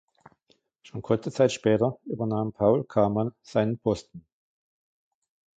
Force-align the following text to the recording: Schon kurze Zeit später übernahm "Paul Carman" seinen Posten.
Schon 0.81 1.03
kurze 1.03 1.29
Zeit 1.29 1.51
später 1.51 1.95
übernahm 2.05 2.53
"Paul 2.53 2.83
Carman" 2.85 3.35
seinen 3.43 3.77
Posten. 3.77 4.25